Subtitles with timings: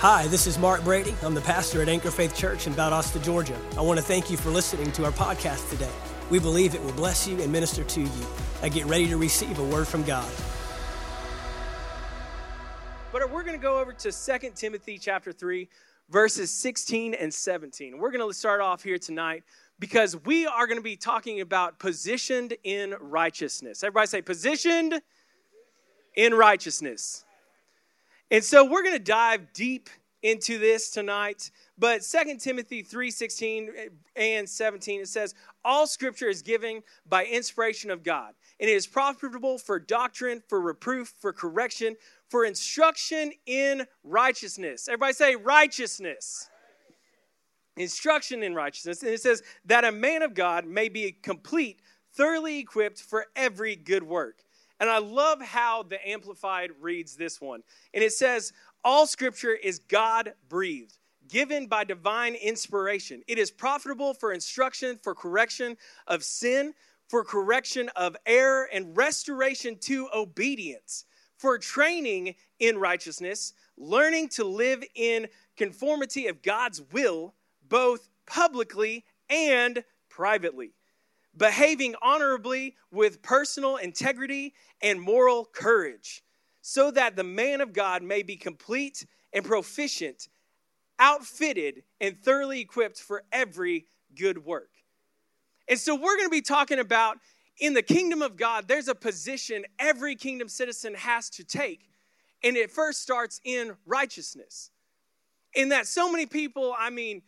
[0.00, 1.12] Hi, this is Mark Brady.
[1.24, 3.58] I'm the pastor at Anchor Faith Church in Valdosta, Georgia.
[3.76, 5.90] I want to thank you for listening to our podcast today.
[6.30, 8.26] We believe it will bless you and minister to you.
[8.62, 10.30] I get ready to receive a word from God.
[13.10, 15.68] But we're going to go over to 2 Timothy chapter 3,
[16.10, 17.98] verses 16 and 17.
[17.98, 19.42] We're going to start off here tonight
[19.80, 23.82] because we are going to be talking about positioned in righteousness.
[23.82, 25.02] Everybody say, positioned
[26.14, 27.24] in righteousness.
[28.30, 29.88] And so we're going to dive deep
[30.22, 31.50] into this tonight.
[31.78, 38.02] But 2 Timothy 3:16 and 17 it says, "All scripture is given by inspiration of
[38.02, 41.96] God, and it is profitable for doctrine, for reproof, for correction,
[42.28, 46.50] for instruction in righteousness." Everybody say righteousness.
[47.76, 49.02] Instruction in righteousness.
[49.02, 51.80] And it says that a man of God may be complete,
[52.12, 54.42] thoroughly equipped for every good work.
[54.80, 57.62] And I love how the Amplified reads this one.
[57.92, 58.52] And it says,
[58.84, 63.22] All scripture is God breathed, given by divine inspiration.
[63.26, 66.74] It is profitable for instruction, for correction of sin,
[67.08, 71.06] for correction of error, and restoration to obedience,
[71.38, 77.34] for training in righteousness, learning to live in conformity of God's will,
[77.68, 80.72] both publicly and privately
[81.38, 86.22] behaving honorably with personal integrity and moral courage,
[86.60, 90.28] so that the man of God may be complete and proficient,
[90.98, 94.70] outfitted, and thoroughly equipped for every good work.
[95.68, 97.18] And so, we're going to be talking about
[97.60, 101.88] in the kingdom of God, there's a position every kingdom citizen has to take.
[102.44, 104.70] And it first starts in righteousness.
[105.54, 107.22] In that so many people, I mean,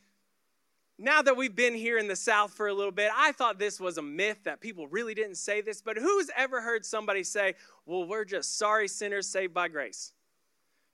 [1.01, 3.81] now that we've been here in the South for a little bit, I thought this
[3.81, 7.55] was a myth that people really didn't say this, but who's ever heard somebody say,
[7.87, 10.12] well, we're just sorry sinners saved by grace?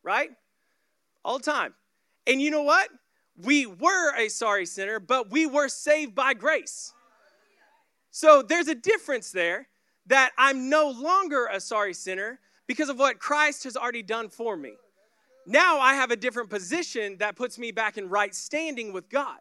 [0.05, 0.31] Right?
[1.25, 1.75] All the time.
[2.27, 2.89] And you know what?
[3.37, 6.93] We were a sorry sinner, but we were saved by grace.
[8.13, 9.67] So there's a difference there
[10.07, 14.57] that I'm no longer a sorry sinner because of what Christ has already done for
[14.57, 14.75] me.
[15.47, 19.39] Now I have a different position that puts me back in right standing with God.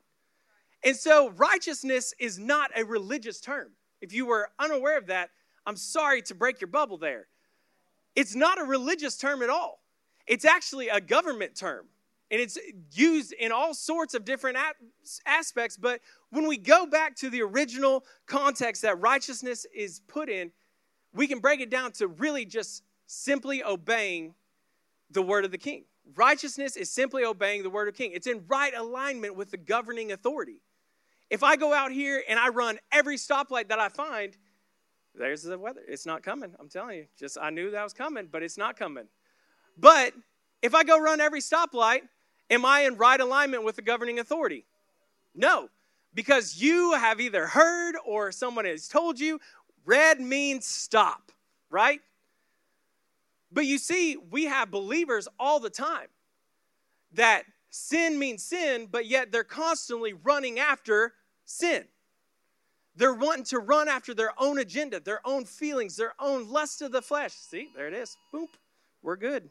[0.85, 3.71] And so, righteousness is not a religious term.
[4.01, 5.31] If you were unaware of that,
[5.65, 7.25] I'm sorry to break your bubble there.
[8.15, 9.79] It's not a religious term at all,
[10.27, 11.87] it's actually a government term.
[12.31, 12.57] And it's
[12.91, 14.57] used in all sorts of different
[15.27, 15.77] aspects.
[15.77, 16.01] But
[16.31, 20.51] when we go back to the original context that righteousness is put in,
[21.13, 24.33] we can break it down to really just simply obeying
[25.11, 25.85] the word of the king.
[26.15, 28.11] Righteousness is simply obeying the word of king.
[28.13, 30.61] It's in right alignment with the governing authority.
[31.29, 34.35] If I go out here and I run every stoplight that I find,
[35.15, 35.81] there's the weather.
[35.87, 36.53] It's not coming.
[36.59, 37.05] I'm telling you.
[37.17, 39.07] Just I knew that was coming, but it's not coming.
[39.77, 40.13] But
[40.61, 42.01] if I go run every stoplight,
[42.49, 44.65] am I in right alignment with the governing authority?
[45.33, 45.69] No,
[46.13, 49.39] because you have either heard or someone has told you
[49.85, 51.31] red means stop,
[51.69, 51.99] right?
[53.51, 56.07] But you see, we have believers all the time
[57.13, 57.43] that
[57.75, 61.13] sin means sin, but yet they're constantly running after
[61.43, 61.85] sin.
[62.95, 66.93] They're wanting to run after their own agenda, their own feelings, their own lust of
[66.93, 67.33] the flesh.
[67.33, 68.15] See, there it is.
[68.33, 68.47] Boop.
[69.01, 69.49] We're good.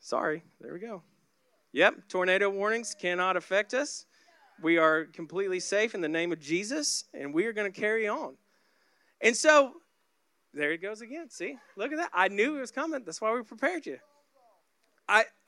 [0.00, 0.42] Sorry.
[0.60, 1.02] There we go.
[1.72, 2.08] Yep.
[2.08, 4.06] Tornado warnings cannot affect us.
[4.60, 8.08] We are completely safe in the name of Jesus, and we are going to carry
[8.08, 8.34] on.
[9.20, 9.74] And so,
[10.52, 11.30] there it goes again.
[11.30, 12.10] See, look at that.
[12.12, 13.02] I knew it was coming.
[13.04, 13.98] That's why we prepared you.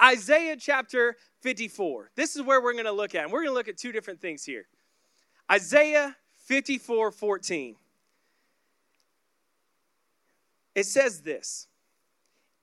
[0.00, 2.10] Isaiah chapter 54.
[2.14, 3.24] This is where we're going to look at.
[3.24, 4.66] And we're going to look at two different things here.
[5.50, 7.76] Isaiah 54 14.
[10.74, 11.68] It says this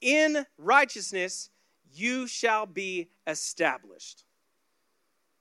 [0.01, 1.49] In righteousness
[1.91, 4.23] you shall be established.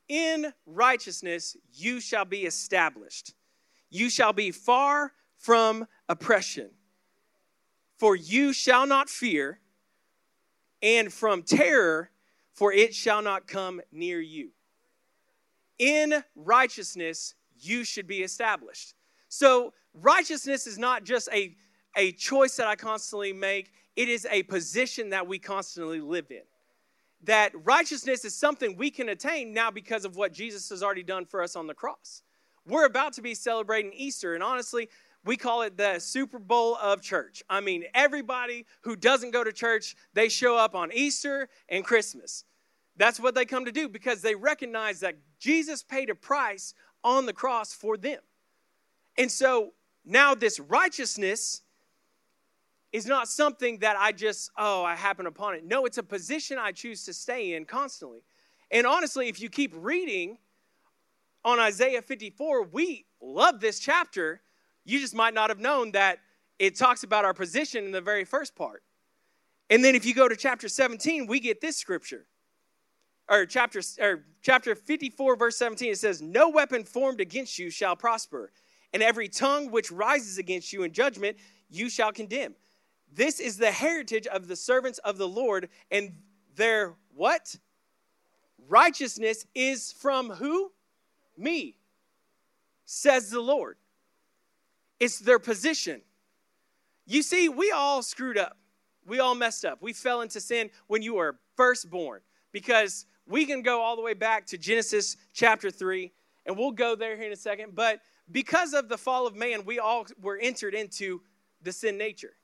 [0.09, 3.35] In righteousness you shall be established.
[3.91, 6.71] You shall be far from oppression.
[7.99, 9.61] For you shall not fear,
[10.83, 12.11] and from terror,
[12.53, 14.51] for it shall not come near you.
[15.79, 18.95] In righteousness, you should be established.
[19.29, 21.57] So, righteousness is not just a,
[21.97, 26.43] a choice that I constantly make, it is a position that we constantly live in.
[27.25, 31.25] That righteousness is something we can attain now because of what Jesus has already done
[31.25, 32.23] for us on the cross.
[32.67, 34.89] We're about to be celebrating Easter, and honestly,
[35.25, 37.43] we call it the Super Bowl of church.
[37.49, 42.45] I mean, everybody who doesn't go to church, they show up on Easter and Christmas.
[42.97, 46.75] That's what they come to do because they recognize that Jesus paid a price
[47.05, 48.21] on the cross for them.
[49.17, 49.73] And so
[50.05, 51.63] now this righteousness
[52.93, 55.65] is not something that I just, oh, I happen upon it.
[55.65, 58.23] No, it's a position I choose to stay in constantly.
[58.71, 60.39] And honestly, if you keep reading
[61.45, 64.43] on Isaiah 54, we love this chapter.
[64.85, 66.19] You just might not have known that
[66.59, 68.83] it talks about our position in the very first part.
[69.71, 72.27] And then if you go to chapter 17, we get this scripture.
[73.29, 77.95] Or chapter or chapter 54 verse 17 it says no weapon formed against you shall
[77.95, 78.51] prosper
[78.93, 81.37] and every tongue which rises against you in judgment
[81.71, 82.55] you shall condemn.
[83.15, 86.13] This is the heritage of the servants of the Lord and
[86.57, 87.57] their what?
[88.69, 90.73] Righteousness is from who?
[91.37, 91.77] Me,
[92.85, 93.77] says the Lord.
[95.03, 96.01] It's their position.
[97.07, 98.57] You see, we all screwed up.
[99.05, 99.83] We all messed up.
[99.83, 102.21] We fell into sin when you were first born
[102.53, 106.13] because we can go all the way back to Genesis chapter 3,
[106.47, 107.75] and we'll go there here in a second.
[107.75, 107.99] But
[108.31, 111.21] because of the fall of man, we all were entered into
[111.63, 112.35] the sin nature.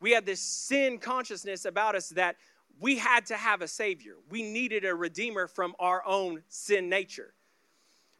[0.00, 2.36] We had this sin consciousness about us that
[2.78, 4.14] we had to have a savior.
[4.30, 7.34] We needed a redeemer from our own sin nature.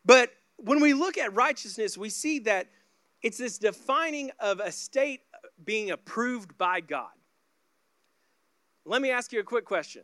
[0.04, 2.66] But when we look at righteousness, we see that
[3.22, 5.20] it's this defining of a state
[5.64, 7.10] being approved by God.
[8.84, 10.02] Let me ask you a quick question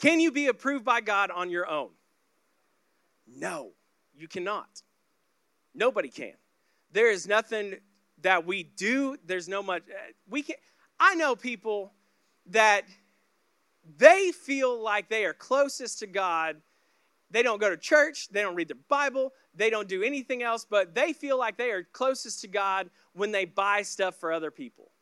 [0.00, 1.90] Can you be approved by God on your own?
[3.26, 3.72] No,
[4.14, 4.82] you cannot.
[5.74, 6.34] Nobody can.
[6.92, 7.76] There is nothing
[8.20, 9.16] that we do.
[9.24, 9.82] There's no much.
[9.88, 10.56] Uh, we can.
[10.98, 11.92] I know people
[12.46, 12.84] that
[13.96, 16.56] they feel like they are closest to God.
[17.32, 20.66] They don't go to church, they don't read the Bible, they don't do anything else,
[20.68, 24.50] but they feel like they are closest to God when they buy stuff for other
[24.50, 24.92] people.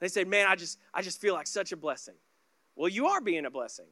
[0.00, 2.16] They say, "Man, I just I just feel like such a blessing."
[2.76, 3.86] Well, you are being a blessing.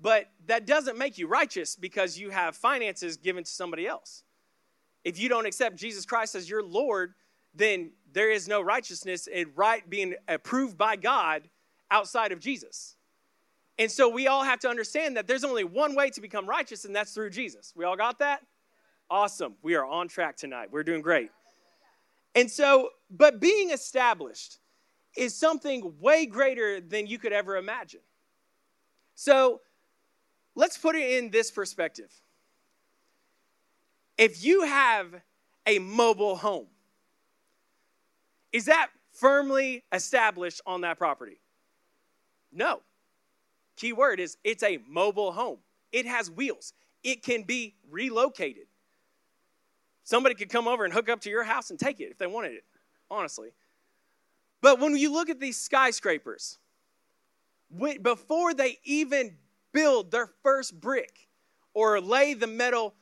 [0.00, 4.22] But that doesn't make you righteous because you have finances given to somebody else.
[5.04, 7.14] If you don't accept Jesus Christ as your Lord,
[7.54, 11.48] then there is no righteousness and right being approved by God
[11.90, 12.96] outside of Jesus.
[13.78, 16.84] And so we all have to understand that there's only one way to become righteous,
[16.84, 17.72] and that's through Jesus.
[17.76, 18.42] We all got that?
[19.08, 19.54] Awesome.
[19.62, 20.68] We are on track tonight.
[20.70, 21.30] We're doing great.
[22.34, 24.58] And so, but being established
[25.16, 28.00] is something way greater than you could ever imagine.
[29.14, 29.60] So
[30.54, 32.12] let's put it in this perspective.
[34.16, 35.14] If you have
[35.66, 36.66] a mobile home,
[38.52, 41.40] is that firmly established on that property?
[42.52, 42.82] No.
[43.78, 45.58] Key word is it's a mobile home.
[45.92, 46.72] It has wheels.
[47.04, 48.66] It can be relocated.
[50.02, 52.26] Somebody could come over and hook up to your house and take it if they
[52.26, 52.64] wanted it,
[53.08, 53.50] honestly.
[54.60, 56.58] But when you look at these skyscrapers,
[58.02, 59.36] before they even
[59.72, 61.28] build their first brick
[61.72, 62.94] or lay the metal,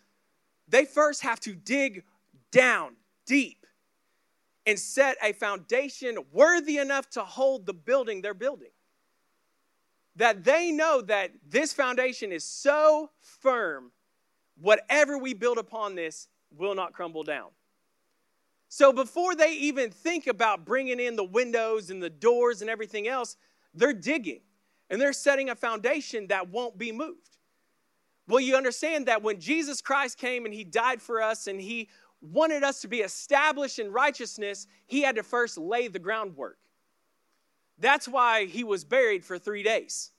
[0.68, 2.04] they first have to dig
[2.50, 3.64] down deep
[4.66, 8.68] and set a foundation worthy enough to hold the building they're building
[10.16, 13.92] that they know that this foundation is so firm,
[14.58, 17.48] whatever we build upon this will not crumble down.
[18.68, 23.06] So before they even think about bringing in the windows and the doors and everything
[23.06, 23.36] else,
[23.74, 24.40] they're digging
[24.90, 27.36] and they're setting a foundation that won't be moved.
[28.28, 31.88] Well, you understand that when Jesus Christ came and he died for us and he
[32.20, 36.58] wanted us to be established in righteousness, he had to first lay the groundwork.
[37.78, 40.10] That's why he was buried for three days.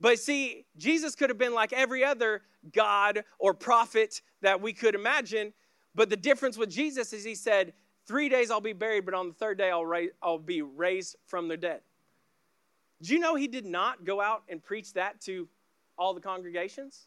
[0.00, 2.42] But see, Jesus could have been like every other
[2.72, 5.52] God or prophet that we could imagine.
[5.94, 7.72] But the difference with Jesus is he said,
[8.06, 11.16] Three days I'll be buried, but on the third day I'll, ra- I'll be raised
[11.26, 11.82] from the dead.
[13.02, 15.46] Do you know he did not go out and preach that to
[15.98, 17.06] all the congregations?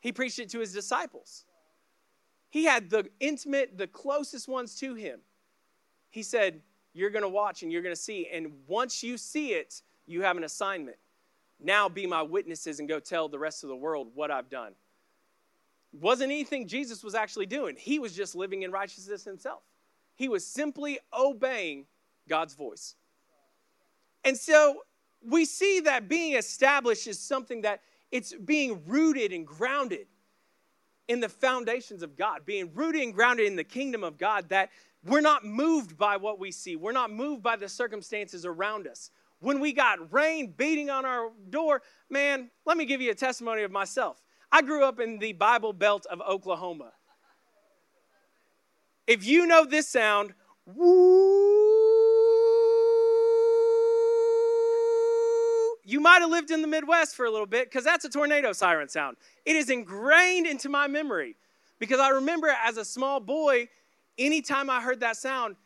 [0.00, 1.44] He preached it to his disciples.
[2.50, 5.20] He had the intimate, the closest ones to him.
[6.10, 6.60] He said,
[6.94, 8.28] You're going to watch and you're going to see.
[8.32, 10.96] And once you see it, you have an assignment.
[11.60, 14.72] Now be my witnesses and go tell the rest of the world what I've done.
[15.92, 19.62] Wasn't anything Jesus was actually doing, he was just living in righteousness himself.
[20.16, 21.86] He was simply obeying
[22.28, 22.94] God's voice.
[24.24, 24.78] And so
[25.22, 30.06] we see that being established is something that it's being rooted and grounded
[31.08, 34.70] in the foundations of God, being rooted and grounded in the kingdom of God, that
[35.04, 36.76] we're not moved by what we see.
[36.76, 39.10] We're not moved by the circumstances around us.
[39.40, 43.62] When we got rain beating on our door, man, let me give you a testimony
[43.62, 44.22] of myself.
[44.50, 46.92] I grew up in the Bible Belt of Oklahoma.
[49.06, 50.32] If you know this sound,
[50.64, 51.53] woo,
[55.84, 58.52] you might have lived in the Midwest for a little bit because that's a tornado
[58.52, 59.16] siren sound.
[59.44, 61.36] It is ingrained into my memory
[61.78, 63.68] because I remember as a small boy,
[64.18, 65.56] anytime I heard that sound,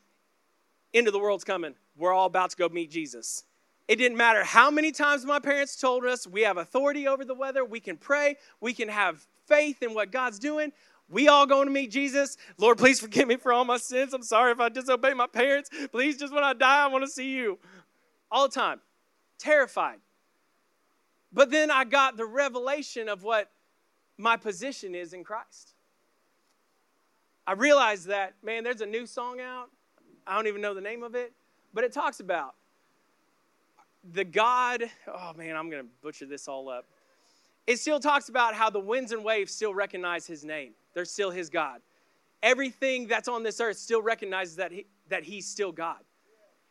[0.93, 3.45] into the world's coming, we're all about to go meet Jesus.
[3.87, 7.35] It didn't matter how many times my parents told us we have authority over the
[7.35, 10.73] weather, we can pray, we can have faith in what God's doing.
[11.11, 12.37] We all going to meet Jesus.
[12.59, 14.13] Lord, please forgive me for all my sins.
[14.13, 15.71] I'm sorry if I disobey my parents.
[15.91, 17.59] Please, just when I die, I want to see you.
[18.31, 18.81] All the time.
[19.39, 20.01] Terrified.
[21.33, 23.51] But then I got the revelation of what
[24.17, 25.75] my position is in Christ.
[27.47, 29.71] I realized that, man, there's a new song out.
[30.27, 31.33] I don't even know the name of it,
[31.73, 32.55] but it talks about
[34.13, 36.87] the God, oh man, I'm going to butcher this all up.
[37.67, 40.73] It still talks about how the winds and waves still recognize his name.
[40.95, 41.81] They're still his God.
[42.43, 45.99] Everything that's on this earth still recognizes that, he, that he's still God.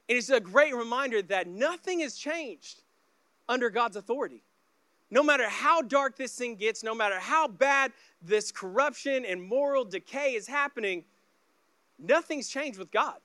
[0.09, 2.81] And it's a great reminder that nothing has changed
[3.49, 4.43] under God's authority.
[5.09, 9.85] No matter how dark this thing gets, no matter how bad this corruption and moral
[9.85, 11.05] decay is happening,
[11.97, 13.15] nothing's changed with God.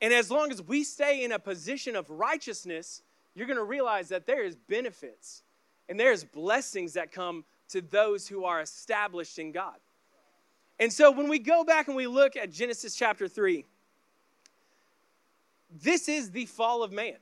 [0.00, 3.02] And as long as we stay in a position of righteousness,
[3.34, 5.42] you're going to realize that there is benefits
[5.88, 9.76] and there's blessings that come to those who are established in God.
[10.78, 13.64] And so when we go back and we look at Genesis chapter 3,
[15.82, 17.16] this is the fall of man.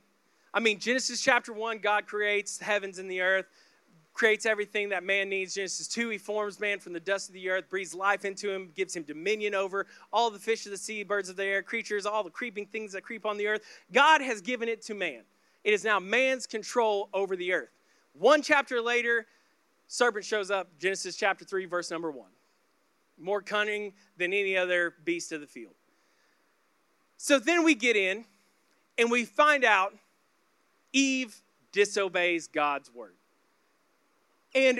[0.53, 3.47] I mean, Genesis chapter 1, God creates heavens and the earth
[4.13, 5.55] creates everything that man needs.
[5.55, 8.71] Genesis 2, he forms man from the dust of the earth, breathes life into him,
[8.75, 12.05] gives him dominion over all the fish of the sea, birds of the air, creatures,
[12.05, 13.61] all the creeping things that creep on the earth.
[13.91, 15.21] God has given it to man.
[15.63, 17.71] It is now man's control over the earth.
[18.13, 19.25] One chapter later,
[19.87, 22.27] serpent shows up, Genesis chapter 3, verse number 1.
[23.17, 25.73] More cunning than any other beast of the field.
[27.17, 28.25] So then we get in
[28.97, 29.93] and we find out
[30.93, 31.35] Eve
[31.71, 33.15] disobeys God's word.
[34.55, 34.79] And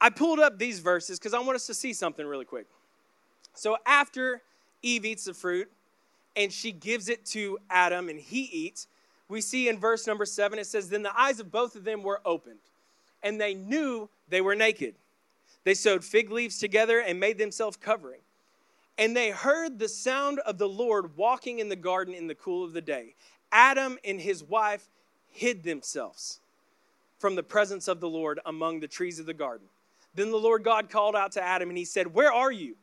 [0.00, 2.66] I pulled up these verses because I want us to see something really quick.
[3.54, 4.42] So after
[4.82, 5.70] Eve eats the fruit
[6.36, 8.88] and she gives it to Adam and he eats,
[9.28, 12.02] we see in verse number seven, it says, Then the eyes of both of them
[12.02, 12.60] were opened,
[13.22, 14.94] and they knew they were naked.
[15.64, 18.20] They sewed fig leaves together and made themselves covering.
[18.96, 22.64] And they heard the sound of the Lord walking in the garden in the cool
[22.64, 23.14] of the day.
[23.52, 24.88] Adam and his wife
[25.30, 26.40] hid themselves
[27.18, 29.66] from the presence of the Lord among the trees of the garden.
[30.14, 32.76] Then the Lord God called out to Adam and he said, Where are you?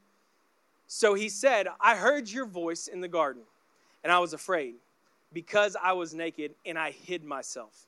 [0.87, 3.41] So he said, I heard your voice in the garden,
[4.03, 4.75] and I was afraid
[5.33, 7.87] because I was naked and I hid myself.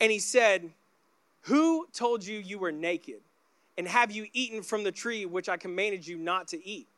[0.00, 0.70] And he said,
[1.42, 3.20] Who told you you were naked?
[3.76, 6.88] And have you eaten from the tree which I commanded you not to eat?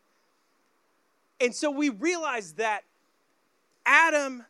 [1.41, 2.83] And so we realize that
[3.85, 4.45] Adam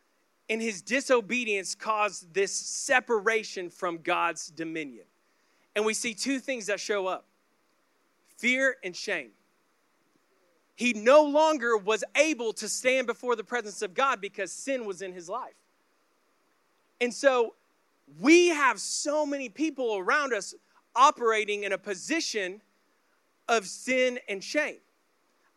[0.50, 5.04] and his disobedience caused this separation from God's dominion.
[5.76, 7.24] And we see two things that show up
[8.36, 9.30] fear and shame.
[10.74, 15.02] He no longer was able to stand before the presence of God because sin was
[15.02, 15.54] in his life.
[17.00, 17.54] And so
[18.18, 20.54] we have so many people around us
[20.96, 22.60] operating in a position
[23.46, 24.78] of sin and shame.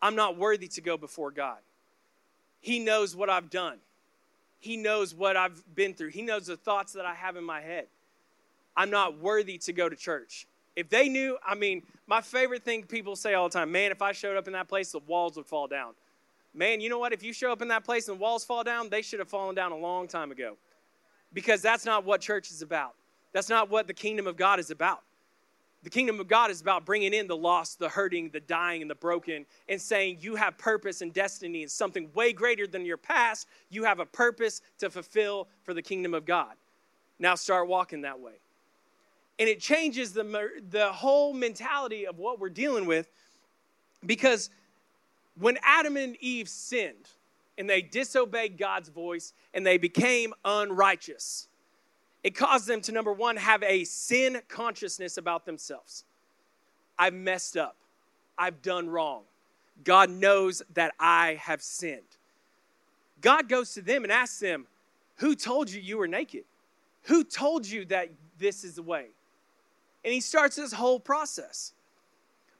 [0.00, 1.58] I'm not worthy to go before God.
[2.60, 3.78] He knows what I've done.
[4.64, 6.08] He knows what I've been through.
[6.08, 7.86] He knows the thoughts that I have in my head.
[8.74, 10.46] I'm not worthy to go to church.
[10.74, 14.00] If they knew, I mean, my favorite thing people say all the time, man, if
[14.00, 15.92] I showed up in that place, the walls would fall down.
[16.54, 17.12] Man, you know what?
[17.12, 19.28] If you show up in that place and the walls fall down, they should have
[19.28, 20.56] fallen down a long time ago.
[21.34, 22.94] Because that's not what church is about.
[23.34, 25.02] That's not what the kingdom of God is about.
[25.84, 28.90] The kingdom of God is about bringing in the lost, the hurting, the dying, and
[28.90, 32.96] the broken, and saying you have purpose and destiny and something way greater than your
[32.96, 33.46] past.
[33.68, 36.54] You have a purpose to fulfill for the kingdom of God.
[37.18, 38.32] Now start walking that way.
[39.38, 43.10] And it changes the, the whole mentality of what we're dealing with
[44.06, 44.48] because
[45.38, 47.10] when Adam and Eve sinned
[47.58, 51.48] and they disobeyed God's voice and they became unrighteous,
[52.24, 56.04] it caused them to, number one, have a sin consciousness about themselves.
[56.98, 57.76] I've messed up.
[58.38, 59.22] I've done wrong.
[59.84, 62.00] God knows that I have sinned.
[63.20, 64.66] God goes to them and asks them,
[65.16, 66.44] Who told you you were naked?
[67.02, 69.08] Who told you that this is the way?
[70.02, 71.72] And he starts this whole process.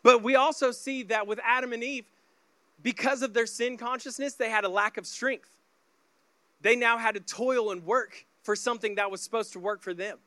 [0.02, 2.04] But we also see that with Adam and Eve,
[2.82, 5.48] because of their sin consciousness, they had a lack of strength.
[6.60, 9.92] They now had to toil and work for something that was supposed to work for
[9.92, 10.18] them.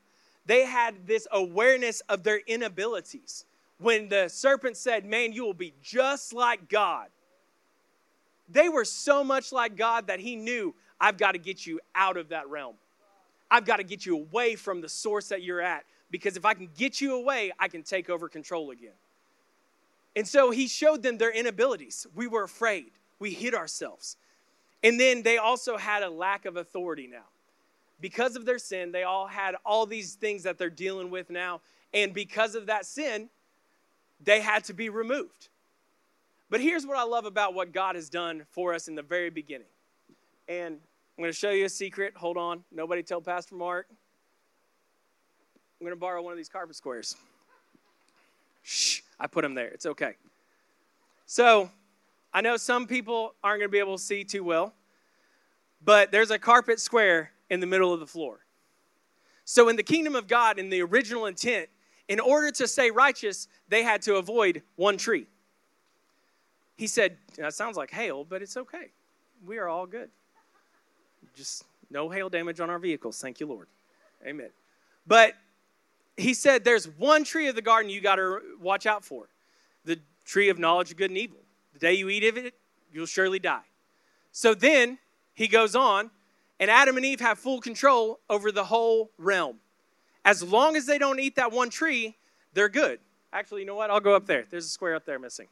[0.44, 3.46] They had this awareness of their inabilities.
[3.78, 7.08] When the serpent said, Man, you will be just like God,
[8.48, 12.16] they were so much like God that he knew, I've got to get you out
[12.16, 12.74] of that realm.
[13.50, 16.54] I've got to get you away from the source that you're at because if I
[16.54, 18.92] can get you away, I can take over control again.
[20.16, 22.06] And so he showed them their inabilities.
[22.14, 24.16] We were afraid, we hid ourselves.
[24.82, 27.24] And then they also had a lack of authority now.
[28.00, 31.60] Because of their sin, they all had all these things that they're dealing with now.
[31.92, 33.28] And because of that sin,
[34.22, 35.48] they had to be removed.
[36.50, 39.30] But here's what I love about what God has done for us in the very
[39.30, 39.66] beginning.
[40.48, 40.74] And
[41.16, 42.14] I'm going to show you a secret.
[42.16, 42.64] Hold on.
[42.72, 43.86] Nobody tell Pastor Mark.
[45.80, 47.16] I'm going to borrow one of these carpet squares.
[48.62, 49.68] Shh, I put them there.
[49.68, 50.14] It's okay.
[51.26, 51.70] So,
[52.32, 54.74] I know some people aren't going to be able to see too well,
[55.84, 58.40] but there's a carpet square in the middle of the floor.
[59.44, 61.68] So, in the kingdom of God, in the original intent,
[62.08, 65.26] in order to stay righteous, they had to avoid one tree.
[66.76, 68.88] He said, That sounds like hail, but it's okay.
[69.46, 70.10] We are all good.
[71.34, 73.20] Just no hail damage on our vehicles.
[73.20, 73.68] Thank you, Lord.
[74.26, 74.50] Amen.
[75.06, 75.34] But
[76.16, 79.28] he said, There's one tree of the garden you got to watch out for
[79.84, 81.38] the tree of knowledge of good and evil.
[81.74, 82.54] The day you eat of it,
[82.92, 83.62] you'll surely die.
[84.32, 84.98] So then
[85.34, 86.10] he goes on,
[86.60, 89.58] and Adam and Eve have full control over the whole realm.
[90.24, 92.16] As long as they don't eat that one tree,
[92.52, 92.98] they're good.
[93.32, 93.90] Actually, you know what?
[93.90, 94.44] I'll go up there.
[94.50, 95.48] There's a square up there missing.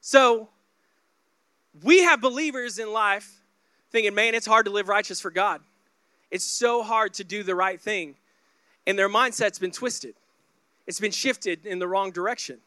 [0.00, 0.48] So
[1.82, 3.40] we have believers in life
[3.90, 5.60] thinking, man, it's hard to live righteous for God.
[6.30, 8.16] It's so hard to do the right thing.
[8.86, 10.14] And their mindset's been twisted,
[10.86, 12.58] it's been shifted in the wrong direction.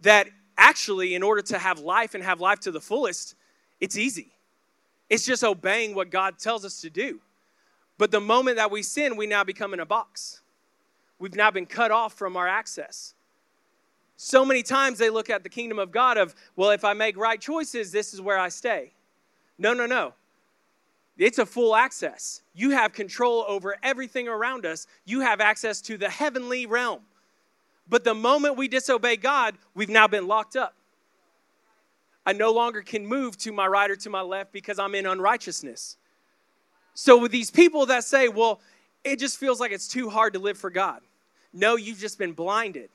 [0.00, 3.34] That actually, in order to have life and have life to the fullest,
[3.80, 4.33] it's easy.
[5.10, 7.20] It's just obeying what God tells us to do.
[7.98, 10.40] But the moment that we sin, we now become in a box.
[11.18, 13.14] We've now been cut off from our access.
[14.16, 17.16] So many times they look at the kingdom of God of, well, if I make
[17.16, 18.92] right choices, this is where I stay.
[19.58, 20.14] No, no, no.
[21.16, 22.42] It's a full access.
[22.54, 24.86] You have control over everything around us.
[25.04, 27.02] You have access to the heavenly realm.
[27.88, 30.74] But the moment we disobey God, we've now been locked up.
[32.26, 35.06] I no longer can move to my right or to my left because I'm in
[35.06, 35.96] unrighteousness.
[36.94, 38.60] So, with these people that say, well,
[39.02, 41.00] it just feels like it's too hard to live for God.
[41.52, 42.88] No, you've just been blinded.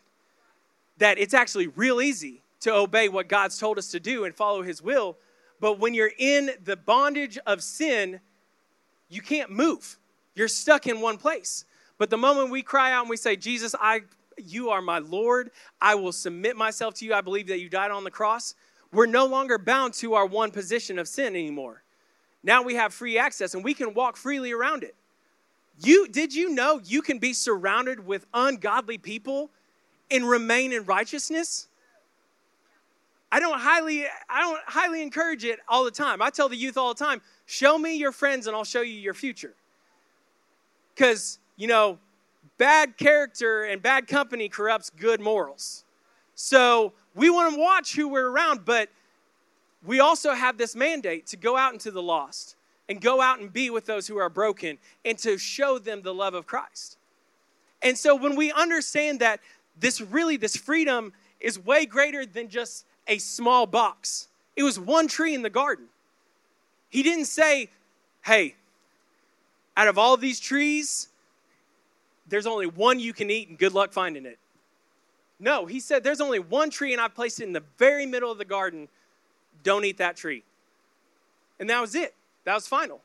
[0.98, 4.62] That it's actually real easy to obey what God's told us to do and follow
[4.62, 5.18] His will.
[5.60, 8.20] But when you're in the bondage of sin,
[9.10, 9.98] you can't move.
[10.36, 11.66] You're stuck in one place.
[11.98, 14.02] But the moment we cry out and we say, Jesus, I
[14.38, 15.52] you are my Lord.
[15.82, 17.14] I will submit myself to you.
[17.14, 18.56] I believe that you died on the cross.
[18.92, 21.84] We're no longer bound to our one position of sin anymore.
[22.44, 24.96] Now we have free access and we can walk freely around it.
[25.82, 29.50] You did you know you can be surrounded with ungodly people
[30.12, 31.68] and remain in righteousness?
[33.32, 36.22] I don't highly I don't highly encourage it all the time.
[36.22, 38.94] I tell the youth all the time, show me your friends and I'll show you
[38.94, 39.54] your future.
[40.96, 42.00] Cuz, you know,
[42.58, 45.86] bad character and bad company corrupts good morals.
[46.42, 48.88] So, we want to watch who we're around, but
[49.86, 52.56] we also have this mandate to go out into the lost
[52.88, 56.14] and go out and be with those who are broken and to show them the
[56.14, 56.98] love of Christ.
[57.82, 59.42] And so when we understand that
[59.78, 65.10] this really, this freedom is way greater than just a small box, it was one
[65.10, 65.88] tree in the garden.
[66.88, 67.70] He didn't say,
[68.24, 68.56] hey,
[69.76, 71.10] out of all these trees,
[72.30, 74.40] there's only one you can eat and good luck finding it.
[75.40, 78.32] No, he said, there's only one tree and I've placed it in the very middle
[78.32, 78.90] of the garden
[79.64, 80.44] don't eat that tree.
[81.60, 82.14] And that was it.
[82.46, 83.02] That was final.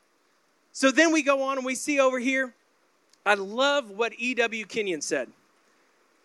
[0.73, 2.55] So then we go on and we see over here,
[3.27, 4.64] I love what E.W.
[4.66, 5.29] Kenyon said.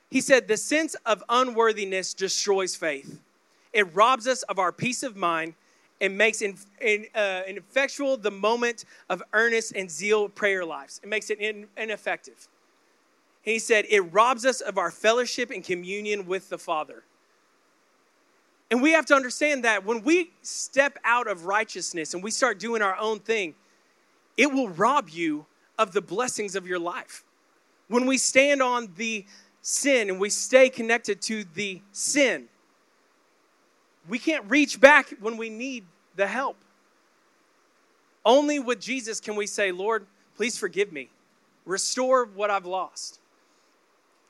[0.09, 3.19] He said, The sense of unworthiness destroys faith.
[3.73, 5.53] It robs us of our peace of mind
[6.01, 10.99] and makes in, in, uh, ineffectual the moment of earnest and zeal prayer lives.
[11.03, 12.47] It makes it in, ineffective.
[13.41, 17.03] He said, It robs us of our fellowship and communion with the Father.
[18.71, 22.59] And we have to understand that when we step out of righteousness and we start
[22.59, 23.55] doing our own thing,
[24.37, 25.45] it will rob you
[25.77, 27.23] of the blessings of your life.
[27.87, 29.25] When we stand on the
[29.61, 32.47] sin and we stay connected to the sin,
[34.07, 36.57] we can't reach back when we need the help.
[38.25, 41.09] Only with Jesus can we say, Lord, please forgive me,
[41.65, 43.18] restore what I've lost.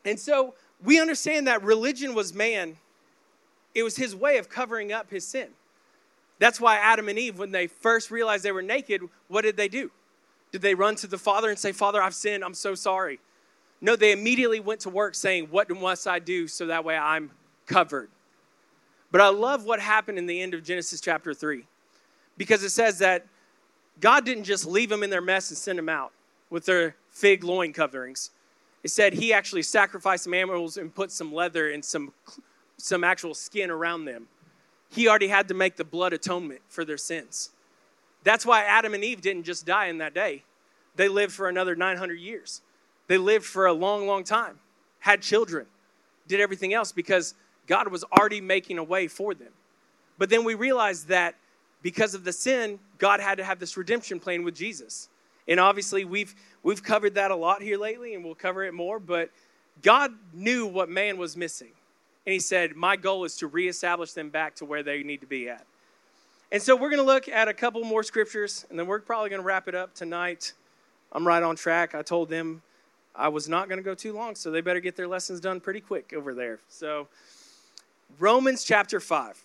[0.06, 2.78] And so we understand that religion was man
[3.76, 5.50] it was his way of covering up his sin.
[6.40, 9.68] That's why Adam and Eve, when they first realized they were naked, what did they
[9.68, 9.92] do?
[10.52, 13.20] Did they run to the Father and say, Father, I've sinned, I'm so sorry?
[13.82, 17.32] No, they immediately went to work saying, What must I do so that way I'm
[17.66, 18.10] covered?
[19.12, 21.66] But I love what happened in the end of Genesis chapter 3
[22.38, 23.26] because it says that
[24.00, 26.12] God didn't just leave them in their mess and send them out
[26.50, 28.32] with their fig loin coverings.
[28.84, 32.14] It said he actually sacrificed some animals and put some leather and some
[32.78, 34.28] some actual skin around them.
[34.90, 37.52] He already had to make the blood atonement for their sins.
[38.24, 40.44] That's why Adam and Eve didn't just die in that day.
[40.96, 42.62] They lived for another 900 years.
[43.08, 44.60] They lived for a long, long time,
[45.00, 45.66] had children,
[46.28, 47.34] did everything else because
[47.68, 49.54] God was already making a way for them.
[50.18, 51.36] But then we realized that
[51.82, 55.08] because of the sin, God had to have this redemption plan with Jesus.
[55.48, 59.00] And obviously, we've, we've covered that a lot here lately, and we'll cover it more.
[59.00, 59.30] But
[59.82, 61.72] God knew what man was missing.
[62.26, 65.28] And He said, My goal is to reestablish them back to where they need to
[65.28, 65.66] be at.
[66.52, 69.30] And so we're going to look at a couple more scriptures, and then we're probably
[69.30, 70.54] going to wrap it up tonight.
[71.12, 71.94] I'm right on track.
[71.94, 72.64] I told them
[73.16, 75.60] I was not going to go too long, so they better get their lessons done
[75.60, 76.60] pretty quick over there.
[76.68, 77.08] So,
[78.18, 79.44] Romans chapter 5.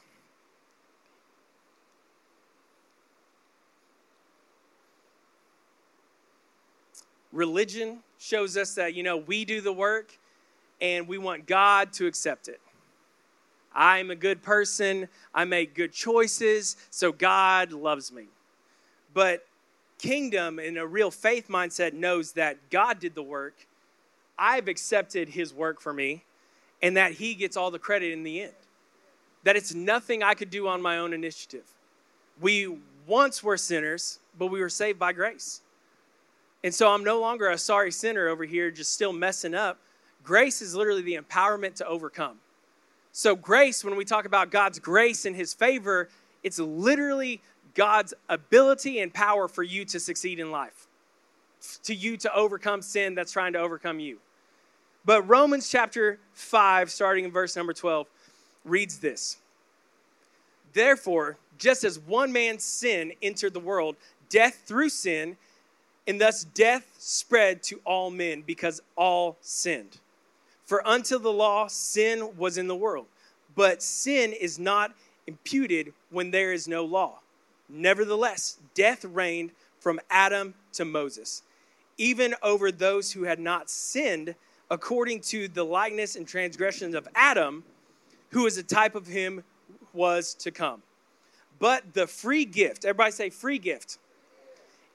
[7.35, 10.17] Religion shows us that, you know, we do the work
[10.81, 12.61] and we want God to accept it.
[13.75, 18.27] I'm a good person, I make good choices, so God loves me.
[19.13, 19.45] But
[19.99, 23.55] kingdom and a real faith mindset knows that God did the work.
[24.39, 26.23] I've accepted his work for me,
[26.83, 28.53] and that he gets all the credit in the end.
[29.43, 31.65] That it's nothing I could do on my own initiative.
[32.41, 35.63] We once were sinners, but we were saved by grace.
[36.65, 39.79] And so I'm no longer a sorry sinner over here, just still messing up.
[40.25, 42.39] Grace is literally the empowerment to overcome.
[43.13, 46.09] So, grace, when we talk about God's grace and his favor,
[46.43, 47.43] it's literally
[47.75, 50.87] God's ability and power for you to succeed in life,
[51.83, 54.19] to you to overcome sin that's trying to overcome you.
[55.05, 58.07] But Romans chapter 5, starting in verse number 12,
[58.65, 59.37] reads this
[60.73, 63.97] Therefore, just as one man's sin entered the world,
[64.31, 65.37] death through sin,
[66.07, 69.99] and thus death spread to all men because all sinned.
[70.67, 73.07] For until the law, sin was in the world.
[73.55, 74.95] But sin is not
[75.27, 77.21] imputed when there is no law.
[77.69, 81.43] Nevertheless, death reigned from Adam to Moses,
[81.99, 84.35] even over those who had not sinned
[84.71, 87.65] according to the likeness and transgressions of Adam,
[88.31, 89.45] who is a type of him
[89.93, 90.83] was to come.
[91.59, 93.99] But the free gift, everybody say free gift,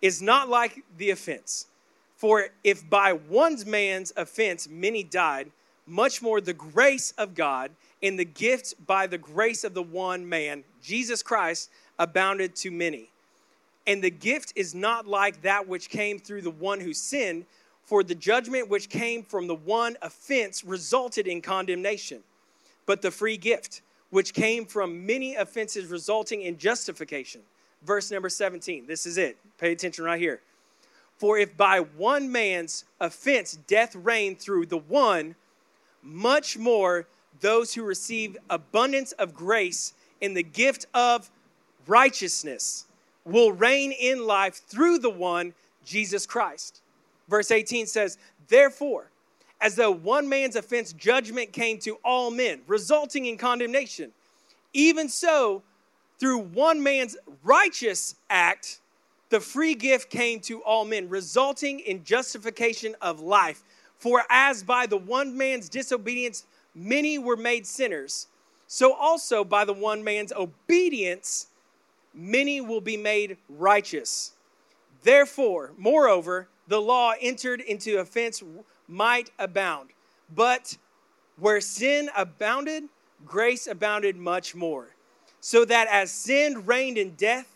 [0.01, 1.67] is not like the offense.
[2.15, 5.51] For if by one man's offense many died,
[5.88, 7.71] much more the grace of God
[8.03, 13.09] and the gift by the grace of the one man, Jesus Christ, abounded to many.
[13.88, 17.45] And the gift is not like that which came through the one who sinned,
[17.83, 22.19] for the judgment which came from the one offense resulted in condemnation.
[22.85, 23.81] But the free gift,
[24.12, 27.41] which came from many offenses, resulting in justification.
[27.83, 28.85] Verse number 17.
[28.85, 29.37] This is it.
[29.57, 30.41] Pay attention right here.
[31.17, 35.35] For if by one man's offense death reigned through the one,
[36.01, 37.07] much more
[37.41, 41.29] those who receive abundance of grace in the gift of
[41.87, 42.85] righteousness
[43.25, 45.53] will reign in life through the one,
[45.85, 46.81] Jesus Christ.
[47.27, 49.09] Verse 18 says, Therefore,
[49.61, 54.11] as though one man's offense judgment came to all men, resulting in condemnation,
[54.73, 55.61] even so,
[56.19, 58.79] through one man's righteous act,
[59.29, 63.63] the free gift came to all men, resulting in justification of life.
[63.97, 68.27] For as by the one man's disobedience many were made sinners,
[68.67, 71.47] so also by the one man's obedience
[72.13, 74.34] many will be made righteous.
[75.03, 78.43] Therefore, moreover, the law entered into offense
[78.88, 79.89] might abound.
[80.34, 80.77] But
[81.38, 82.84] where sin abounded,
[83.25, 84.89] grace abounded much more.
[85.41, 87.47] So that as sin reigned in death,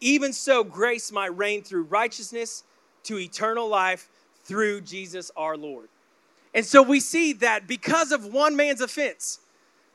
[0.00, 2.64] even so grace might reign through righteousness
[3.04, 4.08] to eternal life
[4.44, 5.88] through Jesus our Lord.
[6.54, 9.40] And so we see that because of one man's offense,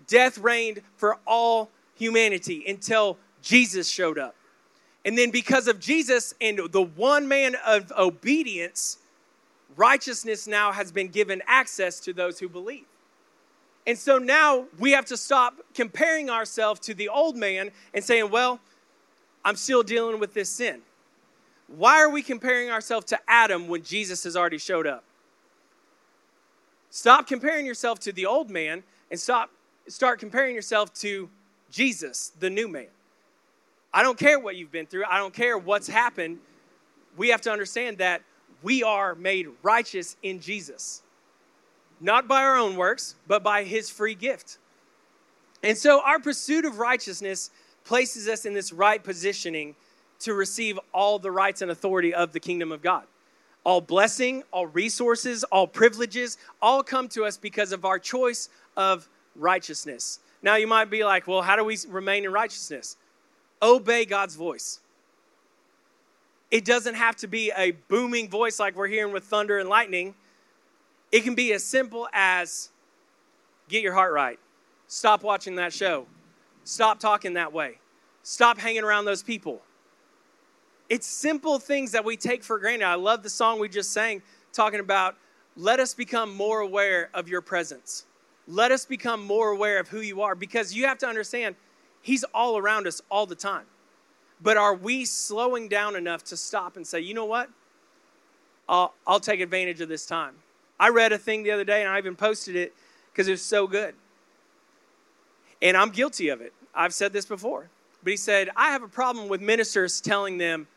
[0.08, 4.36] death reigned for all humanity until Jesus showed up.
[5.06, 8.98] And then because of Jesus and the one man of obedience,
[9.76, 12.86] righteousness now has been given access to those who believe.
[13.88, 18.30] And so now we have to stop comparing ourselves to the old man and saying,
[18.30, 18.60] well,
[19.44, 20.82] I'm still dealing with this sin.
[21.68, 25.04] Why are we comparing ourselves to Adam when Jesus has already showed up?
[26.90, 29.50] Stop comparing yourself to the old man and stop
[29.88, 31.30] start comparing yourself to
[31.72, 32.88] Jesus, the new man.
[33.94, 35.06] I don't care what you've been through.
[35.10, 36.40] I don't care what's happened.
[37.18, 38.22] We have to understand that
[38.62, 41.02] we are made righteous in Jesus.
[42.02, 44.58] Not by our own works, but by his free gift.
[45.64, 47.52] And so our pursuit of righteousness
[47.86, 49.76] places us in this right positioning
[50.20, 53.04] to receive all the rights and authority of the kingdom of God.
[53.64, 59.08] All blessing, all resources, all privileges, all come to us because of our choice of
[59.36, 60.20] righteousness.
[60.42, 62.98] Now, you might be like, well, how do we remain in righteousness?
[63.62, 64.80] Obey God's voice.
[66.50, 70.16] It doesn't have to be a booming voice like we're hearing with thunder and lightning.
[71.12, 72.70] It can be as simple as
[73.68, 74.40] get your heart right.
[74.88, 76.06] Stop watching that show.
[76.64, 77.80] Stop talking that way.
[78.24, 79.62] Stop hanging around those people.
[80.90, 82.86] It's simple things that we take for granted.
[82.86, 84.22] I love the song we just sang
[84.52, 85.16] talking about
[85.58, 88.06] let us become more aware of your presence.
[88.48, 91.56] Let us become more aware of who you are because you have to understand
[92.02, 93.66] he's all around us all the time.
[94.42, 97.50] But are we slowing down enough to stop and say, you know what?
[98.68, 100.36] I'll, I'll take advantage of this time.
[100.82, 102.74] I read a thing the other day and I even posted it
[103.12, 103.94] because it was so good.
[105.62, 106.54] And I'm guilty of it.
[106.74, 107.70] I've said this before.
[108.04, 110.68] But he said, I have a problem with ministers telling them,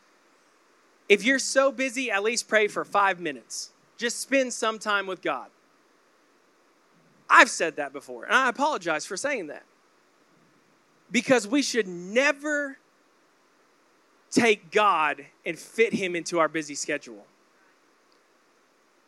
[1.09, 3.71] if you're so busy, at least pray for five minutes.
[3.97, 5.47] Just spend some time with God.
[7.27, 9.63] I've said that before, and I apologize for saying that.
[11.09, 12.77] Because we should never
[14.29, 17.25] take God and fit him into our busy schedule.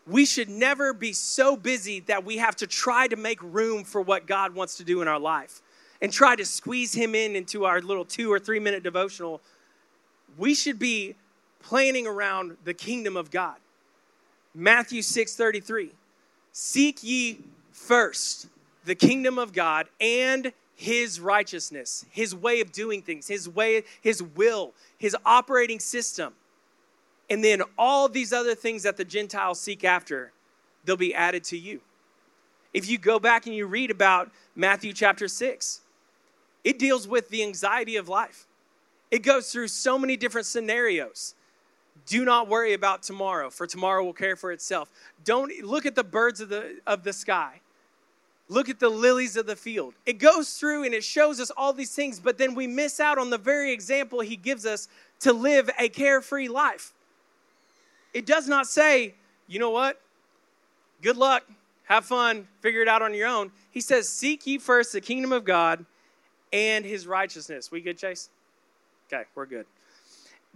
[0.07, 4.01] We should never be so busy that we have to try to make room for
[4.01, 5.61] what God wants to do in our life
[6.01, 9.41] and try to squeeze him in into our little two or three minute devotional.
[10.37, 11.15] We should be
[11.61, 13.57] planning around the kingdom of God.
[14.55, 15.91] Matthew 6 33.
[16.53, 17.39] Seek ye
[17.71, 18.47] first
[18.85, 24.23] the kingdom of God and his righteousness, his way of doing things, his way, his
[24.23, 26.33] will, his operating system.
[27.29, 30.31] And then all these other things that the Gentiles seek after,
[30.85, 31.81] they'll be added to you.
[32.73, 35.81] If you go back and you read about Matthew chapter 6,
[36.63, 38.45] it deals with the anxiety of life.
[39.09, 41.33] It goes through so many different scenarios.
[42.05, 44.89] Do not worry about tomorrow, for tomorrow will care for itself.
[45.23, 47.61] Don't look at the birds of the, of the sky.
[48.49, 49.93] Look at the lilies of the field.
[50.05, 53.17] It goes through and it shows us all these things, but then we miss out
[53.17, 54.87] on the very example he gives us
[55.21, 56.93] to live a carefree life.
[58.13, 59.13] It does not say,
[59.47, 60.01] you know what?
[61.01, 61.43] Good luck,
[61.85, 63.51] have fun, figure it out on your own.
[63.71, 65.85] He says, Seek ye first the kingdom of God
[66.51, 67.71] and his righteousness.
[67.71, 68.29] We good, Chase?
[69.11, 69.65] Okay, we're good.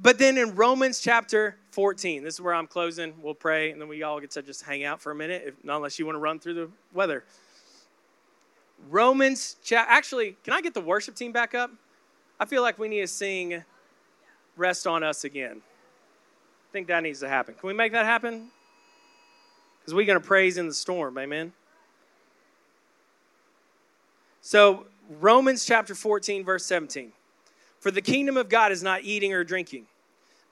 [0.02, 3.14] But then in Romans chapter 14, this is where I'm closing.
[3.22, 5.64] We'll pray, and then we all get to just hang out for a minute, if,
[5.64, 7.24] not unless you want to run through the weather.
[8.90, 11.72] Romans, cha- actually, can I get the worship team back up?
[12.40, 13.64] I feel like we need to sing
[14.58, 15.62] Rest on Us again.
[16.72, 17.54] I think that needs to happen.
[17.54, 18.48] Can we make that happen?
[19.82, 21.52] Because we're going to praise in the storm, amen?
[24.40, 24.86] So,
[25.20, 27.12] Romans chapter 14, verse 17.
[27.82, 29.88] For the kingdom of God is not eating or drinking,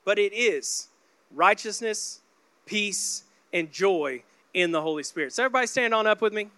[0.03, 0.89] but it is
[1.34, 2.19] righteousness,
[2.65, 4.21] peace, and joy
[4.53, 5.32] in the Holy Spirit.
[5.32, 6.49] So, everybody stand on up with me.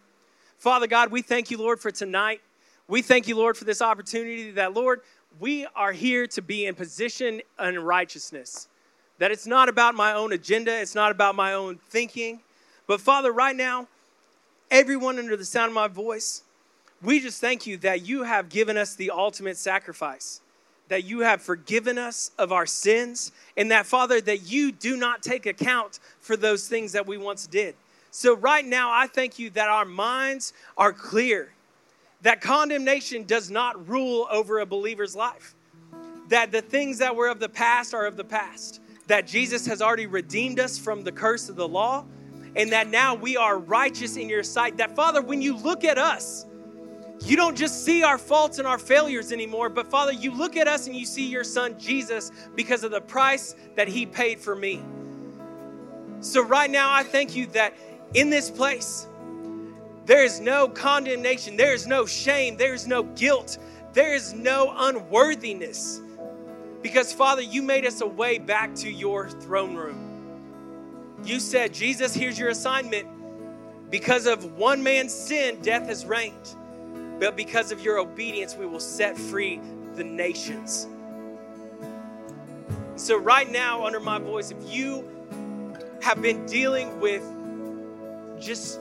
[0.57, 2.41] Father God, we thank you, Lord, for tonight.
[2.87, 5.01] We thank you, Lord, for this opportunity that, Lord,
[5.39, 8.67] we are here to be in position and righteousness.
[9.21, 12.39] That it's not about my own agenda, it's not about my own thinking.
[12.87, 13.87] But, Father, right now,
[14.71, 16.41] everyone under the sound of my voice,
[17.03, 20.41] we just thank you that you have given us the ultimate sacrifice,
[20.87, 25.21] that you have forgiven us of our sins, and that, Father, that you do not
[25.21, 27.75] take account for those things that we once did.
[28.09, 31.53] So, right now, I thank you that our minds are clear,
[32.23, 35.53] that condemnation does not rule over a believer's life,
[36.29, 38.81] that the things that were of the past are of the past,
[39.11, 42.05] that Jesus has already redeemed us from the curse of the law,
[42.55, 44.77] and that now we are righteous in your sight.
[44.77, 46.45] That, Father, when you look at us,
[47.19, 50.65] you don't just see our faults and our failures anymore, but Father, you look at
[50.65, 54.55] us and you see your son Jesus because of the price that he paid for
[54.55, 54.81] me.
[56.21, 57.73] So, right now, I thank you that
[58.13, 59.07] in this place.
[60.05, 63.57] There is no condemnation, there is no shame, there is no guilt,
[63.91, 65.99] there is no unworthiness.
[66.81, 71.17] Because, Father, you made us a way back to your throne room.
[71.23, 73.07] You said, Jesus, here's your assignment.
[73.89, 76.55] Because of one man's sin, death has reigned.
[77.19, 79.59] But because of your obedience, we will set free
[79.93, 80.87] the nations.
[82.95, 85.07] So, right now, under my voice, if you
[86.01, 87.23] have been dealing with
[88.39, 88.79] just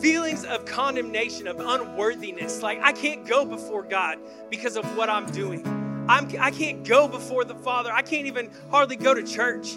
[0.00, 2.62] feelings of condemnation, of unworthiness.
[2.62, 4.18] Like, I can't go before God
[4.50, 5.75] because of what I'm doing.
[6.08, 7.92] I'm, I can't go before the Father.
[7.92, 9.76] I can't even hardly go to church.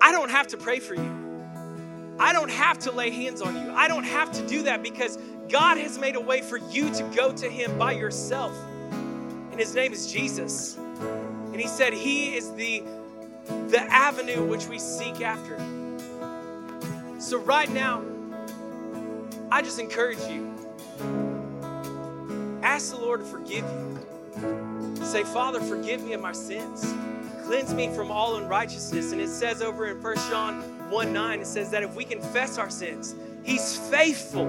[0.00, 1.24] I don't have to pray for you.
[2.18, 3.72] I don't have to lay hands on you.
[3.72, 5.18] I don't have to do that because
[5.48, 8.56] God has made a way for you to go to Him by yourself.
[9.50, 10.76] And His name is Jesus.
[10.76, 12.82] And He said He is the,
[13.68, 15.58] the avenue which we seek after.
[17.18, 18.02] So, right now,
[19.50, 20.52] I just encourage you
[22.62, 23.93] ask the Lord to forgive you.
[25.02, 26.94] Say, Father, forgive me of my sins.
[27.44, 29.12] Cleanse me from all unrighteousness.
[29.12, 32.58] And it says over in 1 John 1 9, it says that if we confess
[32.58, 34.46] our sins, He's faithful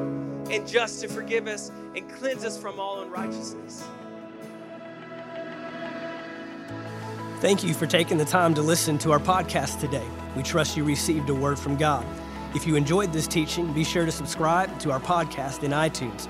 [0.49, 3.84] and just to forgive us and cleanse us from all unrighteousness.
[7.41, 10.08] Thank you for taking the time to listen to our podcast today.
[10.36, 12.05] We trust you received a word from God.
[12.55, 16.29] If you enjoyed this teaching, be sure to subscribe to our podcast in iTunes.